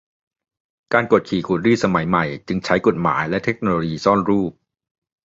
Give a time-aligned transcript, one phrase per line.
[0.93, 4.51] การกดขี่ขูดรีดสมัยใหม่จึงใช้กฎหมายและเทคโนโลยีซ่อนรูป